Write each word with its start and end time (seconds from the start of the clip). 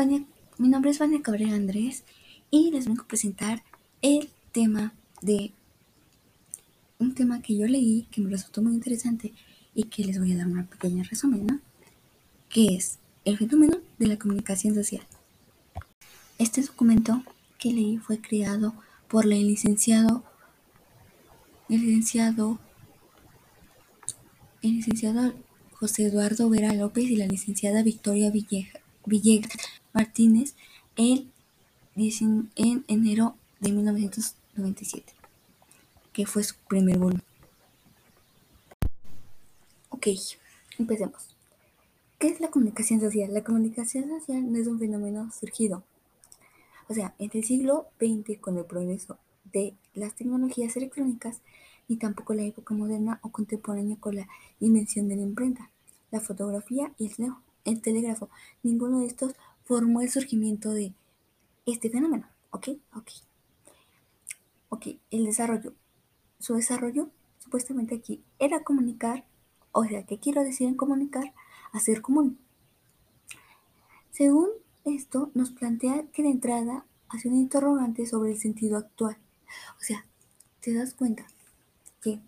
Mi 0.00 0.68
nombre 0.68 0.90
es 0.90 0.98
Vania 0.98 1.20
Cabrera 1.20 1.54
Andrés 1.54 2.04
y 2.50 2.70
les 2.70 2.86
vengo 2.86 3.02
a 3.02 3.06
presentar 3.06 3.62
el 4.00 4.30
tema 4.50 4.94
de 5.20 5.52
un 6.98 7.14
tema 7.14 7.42
que 7.42 7.54
yo 7.54 7.66
leí 7.66 8.08
que 8.10 8.22
me 8.22 8.30
resultó 8.30 8.62
muy 8.62 8.72
interesante 8.72 9.34
y 9.74 9.84
que 9.84 10.04
les 10.04 10.18
voy 10.18 10.32
a 10.32 10.38
dar 10.38 10.46
una 10.46 10.66
pequeña 10.66 11.02
resumen. 11.02 11.60
Que 12.48 12.76
es 12.76 12.98
el 13.26 13.36
fenómeno 13.36 13.76
de 13.98 14.06
la 14.06 14.18
comunicación 14.18 14.74
social. 14.74 15.06
Este 16.38 16.62
documento 16.62 17.22
que 17.58 17.70
leí 17.70 17.98
fue 17.98 18.22
creado 18.22 18.72
por 19.06 19.26
el 19.26 19.48
licenciado, 19.48 20.24
licenciado, 21.68 22.58
el 24.62 24.76
licenciado 24.76 25.34
José 25.72 26.06
Eduardo 26.06 26.48
Vera 26.48 26.72
López 26.72 27.04
y 27.04 27.16
la 27.16 27.26
licenciada 27.26 27.82
Victoria 27.82 28.30
Villegas 28.30 29.69
Martínez 29.92 30.54
en, 30.96 31.30
en 31.96 32.84
enero 32.88 33.36
de 33.60 33.72
1997, 33.72 35.12
que 36.12 36.26
fue 36.26 36.44
su 36.44 36.54
primer 36.68 36.98
volumen. 36.98 37.22
Ok, 39.90 40.08
empecemos. 40.78 41.36
¿Qué 42.18 42.28
es 42.28 42.40
la 42.40 42.50
comunicación 42.50 43.00
social? 43.00 43.32
La 43.32 43.42
comunicación 43.42 44.08
social 44.08 44.52
no 44.52 44.58
es 44.58 44.66
un 44.66 44.78
fenómeno 44.78 45.30
surgido. 45.32 45.82
O 46.88 46.94
sea, 46.94 47.14
en 47.18 47.30
el 47.32 47.44
siglo 47.44 47.86
XX, 47.98 48.38
con 48.40 48.58
el 48.58 48.64
progreso 48.64 49.18
de 49.52 49.74
las 49.94 50.14
tecnologías 50.14 50.76
electrónicas, 50.76 51.40
ni 51.88 51.96
tampoco 51.96 52.34
la 52.34 52.42
época 52.42 52.74
moderna 52.74 53.20
o 53.22 53.30
contemporánea 53.30 53.96
con 53.96 54.16
la 54.16 54.28
invención 54.60 55.08
de 55.08 55.16
la 55.16 55.22
imprenta, 55.22 55.70
la 56.10 56.20
fotografía 56.20 56.92
y 56.98 57.06
el, 57.06 57.32
el 57.64 57.80
telégrafo. 57.80 58.28
Ninguno 58.62 59.00
de 59.00 59.06
estos 59.06 59.34
formó 59.70 60.00
el 60.00 60.10
surgimiento 60.10 60.70
de 60.70 60.94
este 61.64 61.90
fenómeno. 61.90 62.28
¿Ok? 62.50 62.70
Ok. 62.96 63.10
Ok, 64.68 64.86
el 65.12 65.26
desarrollo. 65.26 65.74
Su 66.40 66.56
desarrollo, 66.56 67.08
supuestamente 67.38 67.94
aquí, 67.94 68.20
era 68.40 68.64
comunicar, 68.64 69.24
o 69.70 69.84
sea, 69.84 70.04
¿qué 70.06 70.18
quiero 70.18 70.42
decir 70.42 70.66
en 70.66 70.74
comunicar? 70.74 71.34
Hacer 71.70 72.02
común. 72.02 72.40
Según 74.10 74.48
esto, 74.84 75.30
nos 75.34 75.52
plantea 75.52 76.04
que 76.12 76.24
de 76.24 76.30
entrada 76.30 76.84
hace 77.08 77.28
un 77.28 77.36
interrogante 77.36 78.06
sobre 78.06 78.32
el 78.32 78.38
sentido 78.40 78.76
actual. 78.76 79.18
O 79.78 79.84
sea, 79.84 80.04
te 80.58 80.74
das 80.74 80.94
cuenta 80.94 81.28
que 82.02 82.18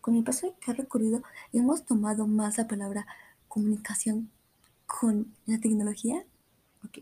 con 0.00 0.16
el 0.16 0.24
paso 0.24 0.56
que 0.60 0.72
ha 0.72 0.74
recorrido 0.74 1.22
hemos 1.52 1.84
tomado 1.84 2.26
más 2.26 2.58
la 2.58 2.66
palabra 2.66 3.06
comunicación 3.46 4.32
con 4.88 5.32
la 5.46 5.60
tecnología 5.60 6.24
Ok. 6.84 6.98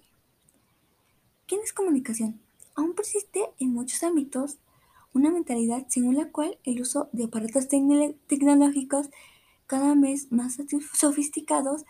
¿Quién 1.46 1.60
es 1.62 1.72
comunicación? 1.72 2.40
Aún 2.74 2.94
persiste 2.94 3.48
en 3.58 3.72
muchos 3.72 4.02
ámbitos 4.02 4.58
una 5.12 5.30
mentalidad 5.30 5.86
según 5.88 6.16
la 6.16 6.30
cual 6.30 6.58
el 6.64 6.82
uso 6.82 7.08
de 7.12 7.24
aparatos 7.24 7.68
tecnológicos 7.68 9.08
cada 9.66 9.94
vez 9.94 10.30
más 10.30 10.58
sofisticados 10.92 11.84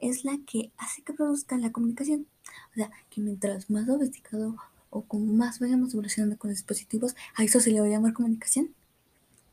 es 0.00 0.24
la 0.24 0.38
que 0.46 0.72
hace 0.78 1.02
que 1.02 1.12
produzca 1.12 1.58
la 1.58 1.72
comunicación. 1.72 2.26
O 2.72 2.74
sea, 2.74 2.90
que 3.10 3.20
mientras 3.20 3.68
más 3.68 3.86
sofisticado 3.86 4.56
o 4.88 5.02
con 5.02 5.36
más 5.36 5.60
vayamos 5.60 5.92
evolucionando 5.92 6.38
con 6.38 6.50
los 6.50 6.58
dispositivos, 6.58 7.14
¿a 7.36 7.44
eso 7.44 7.60
se 7.60 7.70
le 7.70 7.80
va 7.80 7.86
a 7.86 7.90
llamar 7.90 8.14
comunicación? 8.14 8.74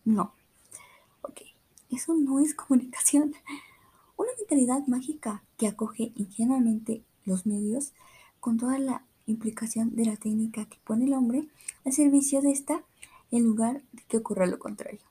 No. 0.06 0.34
Ok, 1.22 1.42
eso 1.92 2.14
no 2.16 2.40
es 2.40 2.56
comunicación. 2.56 3.36
Una 4.16 4.30
mentalidad 4.38 4.88
mágica 4.88 5.44
que 5.58 5.68
acoge 5.68 6.12
ingenuamente 6.16 7.04
los 7.28 7.46
medios 7.46 7.94
con 8.40 8.58
toda 8.58 8.80
la 8.80 9.04
implicación 9.28 9.96
de 9.96 10.06
la 10.06 10.16
técnica 10.16 10.66
que 10.66 10.80
pone 10.84 11.06
el 11.06 11.14
hombre 11.14 11.48
al 11.86 11.94
servicio 11.94 12.42
de 12.42 12.52
esta 12.52 12.84
en 13.30 13.44
lugar 13.44 13.84
de 13.92 14.04
que 14.08 14.18
ocurra 14.18 14.46
lo 14.46 14.58
contrario. 14.58 15.02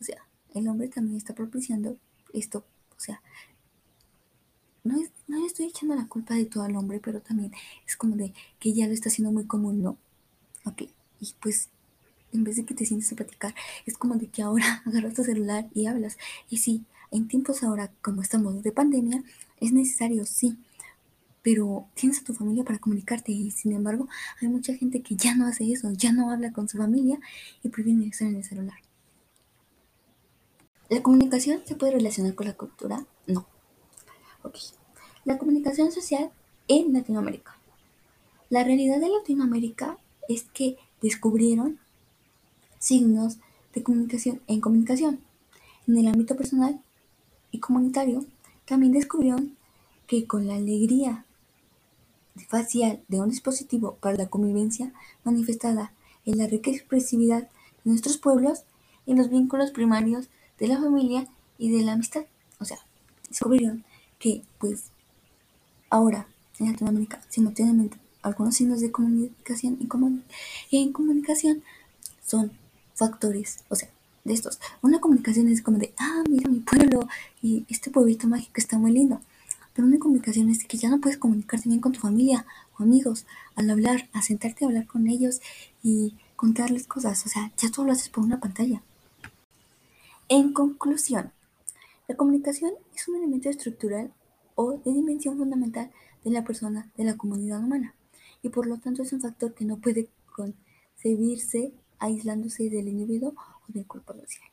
O 0.00 0.04
sea, 0.04 0.26
el 0.54 0.66
hombre 0.68 0.88
también 0.88 1.16
está 1.16 1.34
propiciando 1.34 1.96
esto, 2.32 2.64
o 2.96 3.00
sea, 3.00 3.20
no, 4.82 5.00
es, 5.00 5.10
no 5.28 5.46
estoy 5.46 5.66
echando 5.66 5.94
la 5.94 6.06
culpa 6.08 6.34
de 6.34 6.46
todo 6.46 6.66
el 6.66 6.76
hombre, 6.76 7.00
pero 7.00 7.20
también 7.20 7.52
es 7.86 7.96
como 7.96 8.16
de 8.16 8.32
que 8.58 8.72
ya 8.72 8.86
lo 8.86 8.92
está 8.92 9.08
haciendo 9.08 9.32
muy 9.32 9.46
común, 9.46 9.82
¿no? 9.82 9.96
Ok, 10.64 10.82
y 11.20 11.34
pues 11.40 11.68
en 12.32 12.44
vez 12.44 12.56
de 12.56 12.64
que 12.64 12.74
te 12.74 12.84
sientes 12.84 13.10
a 13.12 13.16
platicar, 13.16 13.54
es 13.86 13.96
como 13.96 14.16
de 14.16 14.26
que 14.26 14.42
ahora 14.42 14.82
agarras 14.86 15.14
tu 15.14 15.24
celular 15.24 15.68
y 15.74 15.86
hablas. 15.86 16.18
Y 16.50 16.58
sí, 16.58 16.84
en 17.10 17.28
tiempos 17.28 17.62
ahora, 17.62 17.90
como 18.02 18.22
estamos 18.22 18.62
de 18.62 18.72
pandemia, 18.72 19.22
es 19.60 19.72
necesario, 19.72 20.26
sí, 20.26 20.58
pero 21.44 21.86
tienes 21.94 22.20
a 22.20 22.24
tu 22.24 22.32
familia 22.32 22.64
para 22.64 22.78
comunicarte 22.78 23.30
y 23.30 23.50
sin 23.50 23.72
embargo 23.72 24.08
hay 24.40 24.48
mucha 24.48 24.74
gente 24.74 25.02
que 25.02 25.14
ya 25.14 25.36
no 25.36 25.46
hace 25.46 25.70
eso, 25.70 25.92
ya 25.92 26.10
no 26.10 26.30
habla 26.30 26.52
con 26.52 26.68
su 26.68 26.78
familia 26.78 27.20
y 27.62 27.68
prefiere 27.68 28.06
estar 28.06 28.26
en 28.26 28.36
el 28.36 28.44
celular. 28.44 28.78
¿La 30.88 31.02
comunicación 31.02 31.60
se 31.66 31.76
puede 31.76 31.92
relacionar 31.92 32.34
con 32.34 32.46
la 32.46 32.54
cultura? 32.54 33.06
No. 33.26 33.46
Ok. 34.42 34.56
La 35.26 35.36
comunicación 35.36 35.92
social 35.92 36.30
en 36.66 36.94
Latinoamérica. 36.94 37.58
La 38.48 38.64
realidad 38.64 38.98
de 38.98 39.10
Latinoamérica 39.10 39.98
es 40.28 40.44
que 40.44 40.78
descubrieron 41.02 41.78
signos 42.78 43.38
de 43.74 43.82
comunicación 43.82 44.40
en 44.46 44.62
comunicación. 44.62 45.20
En 45.86 45.98
el 45.98 46.06
ámbito 46.06 46.36
personal 46.36 46.80
y 47.50 47.60
comunitario, 47.60 48.24
también 48.64 48.92
descubrieron 48.92 49.56
que 50.06 50.26
con 50.26 50.46
la 50.46 50.54
alegría 50.54 51.23
facial 52.48 53.02
de 53.08 53.20
un 53.20 53.30
dispositivo 53.30 53.96
para 53.96 54.16
la 54.16 54.26
convivencia 54.26 54.92
manifestada 55.24 55.92
en 56.24 56.38
la 56.38 56.46
rica 56.46 56.70
expresividad 56.70 57.42
de 57.42 57.90
nuestros 57.90 58.18
pueblos, 58.18 58.64
en 59.06 59.18
los 59.18 59.30
vínculos 59.30 59.70
primarios 59.70 60.28
de 60.58 60.68
la 60.68 60.78
familia 60.78 61.28
y 61.58 61.70
de 61.70 61.84
la 61.84 61.92
amistad. 61.92 62.24
O 62.58 62.64
sea, 62.64 62.78
descubrieron 63.28 63.84
que, 64.18 64.42
pues, 64.58 64.84
ahora 65.90 66.26
en 66.58 66.72
Latinoamérica 66.72 67.20
simultáneamente 67.28 67.98
algunos 68.22 68.56
signos 68.56 68.80
de 68.80 68.90
comunicación 68.90 69.78
y, 70.70 70.78
en 70.78 70.92
comunicación 70.92 71.62
son 72.26 72.52
factores, 72.94 73.64
o 73.68 73.76
sea, 73.76 73.90
de 74.24 74.32
estos. 74.32 74.58
Una 74.80 74.98
comunicación 75.00 75.48
es 75.48 75.60
como 75.60 75.78
de, 75.78 75.92
ah, 75.98 76.24
mira 76.28 76.48
mi 76.48 76.60
pueblo 76.60 77.06
y 77.42 77.66
este 77.68 77.90
pueblito 77.90 78.26
mágico 78.26 78.54
está 78.56 78.78
muy 78.78 78.92
lindo. 78.92 79.20
Pero 79.74 79.88
una 79.88 79.98
comunicación 79.98 80.48
es 80.50 80.64
que 80.64 80.76
ya 80.76 80.88
no 80.88 81.00
puedes 81.00 81.18
comunicarte 81.18 81.68
bien 81.68 81.80
con 81.80 81.92
tu 81.92 82.00
familia 82.00 82.46
o 82.78 82.84
amigos 82.84 83.26
al 83.56 83.68
hablar, 83.68 84.08
a 84.12 84.22
sentarte 84.22 84.64
a 84.64 84.68
hablar 84.68 84.86
con 84.86 85.08
ellos 85.08 85.40
y 85.82 86.14
contarles 86.36 86.86
cosas. 86.86 87.26
O 87.26 87.28
sea, 87.28 87.52
ya 87.58 87.70
todo 87.70 87.84
lo 87.84 87.92
haces 87.92 88.08
por 88.08 88.24
una 88.24 88.40
pantalla. 88.40 88.82
En 90.28 90.52
conclusión, 90.52 91.32
la 92.08 92.16
comunicación 92.16 92.72
es 92.94 93.08
un 93.08 93.16
elemento 93.16 93.48
estructural 93.48 94.12
o 94.54 94.72
de 94.72 94.92
dimensión 94.92 95.36
fundamental 95.36 95.90
de 96.24 96.30
la 96.30 96.44
persona, 96.44 96.90
de 96.96 97.04
la 97.04 97.16
comunidad 97.16 97.60
humana, 97.60 97.94
y 98.42 98.48
por 98.48 98.66
lo 98.66 98.78
tanto 98.78 99.02
es 99.02 99.12
un 99.12 99.20
factor 99.20 99.54
que 99.54 99.64
no 99.64 99.78
puede 99.78 100.08
concebirse 100.34 101.72
aislándose 101.98 102.70
del 102.70 102.88
individuo 102.88 103.34
o 103.36 103.72
del 103.72 103.86
cuerpo 103.86 104.14
social. 104.14 104.48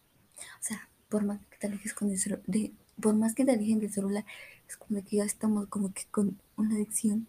O 0.59 0.63
sea, 0.63 0.89
por 1.09 1.23
más 1.25 1.39
que 1.47 1.57
te 1.57 1.67
alejes 1.67 1.93
con 1.93 2.09
el 2.09 2.19
de, 2.47 2.73
por 3.01 3.15
más 3.15 3.35
que 3.35 3.45
te 3.45 3.51
alejen 3.51 3.79
del 3.79 3.91
celular, 3.91 4.25
es 4.67 4.77
como 4.77 5.03
que 5.03 5.17
ya 5.17 5.25
estamos 5.25 5.67
como 5.67 5.93
que 5.93 6.03
con 6.11 6.39
una 6.55 6.75
adicción 6.75 7.27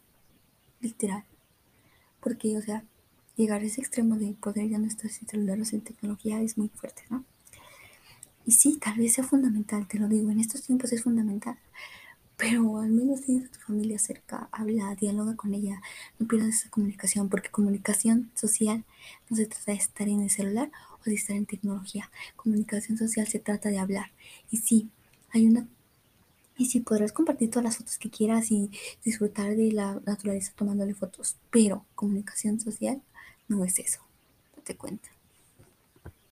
literal. 0.80 1.24
Porque, 2.20 2.56
o 2.56 2.62
sea, 2.62 2.84
llegar 3.36 3.62
a 3.62 3.64
ese 3.64 3.80
extremo 3.80 4.16
de 4.16 4.34
poder 4.34 4.68
ya 4.68 4.78
no 4.78 4.86
estar 4.86 5.10
sin 5.10 5.26
celulares 5.28 5.72
en 5.72 5.80
tecnología 5.80 6.40
es 6.40 6.58
muy 6.58 6.68
fuerte, 6.68 7.02
¿no? 7.10 7.24
Y 8.44 8.52
sí, 8.52 8.78
tal 8.78 8.98
vez 8.98 9.14
sea 9.14 9.24
fundamental, 9.24 9.86
te 9.86 9.98
lo 9.98 10.08
digo, 10.08 10.30
en 10.30 10.40
estos 10.40 10.62
tiempos 10.62 10.92
es 10.92 11.02
fundamental. 11.02 11.56
Pero 12.36 12.78
al 12.78 12.90
menos 12.90 13.20
tienes 13.20 13.48
a 13.48 13.52
tu 13.52 13.60
familia 13.60 13.98
cerca, 13.98 14.48
habla, 14.50 14.96
dialoga 14.96 15.36
con 15.36 15.54
ella, 15.54 15.80
no 16.18 16.26
pierdas 16.26 16.60
esa 16.60 16.70
comunicación, 16.70 17.28
porque 17.28 17.50
comunicación 17.50 18.32
social 18.34 18.84
no 19.30 19.36
se 19.36 19.46
trata 19.46 19.72
de 19.72 19.78
estar 19.78 20.08
en 20.08 20.22
el 20.22 20.30
celular 20.30 20.70
o 21.00 21.04
de 21.04 21.14
estar 21.14 21.36
en 21.36 21.46
tecnología. 21.46 22.10
Comunicación 22.34 22.98
social 22.98 23.28
se 23.28 23.38
trata 23.38 23.68
de 23.68 23.78
hablar. 23.78 24.10
Y 24.50 24.56
sí, 24.56 24.90
hay 25.32 25.46
una 25.46 25.66
y 26.56 26.66
sí, 26.66 26.80
podrás 26.80 27.12
compartir 27.12 27.50
todas 27.50 27.64
las 27.64 27.76
fotos 27.78 27.98
que 27.98 28.10
quieras 28.10 28.50
y 28.50 28.70
disfrutar 29.04 29.56
de 29.56 29.72
la 29.72 30.00
naturaleza 30.06 30.52
tomándole 30.54 30.94
fotos, 30.94 31.36
pero 31.50 31.86
comunicación 31.94 32.60
social 32.60 33.02
no 33.48 33.64
es 33.64 33.78
eso, 33.78 34.00
te 34.62 34.76
cuenta. 34.76 35.08